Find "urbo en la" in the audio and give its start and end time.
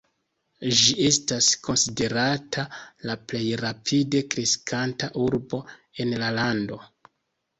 5.27-6.31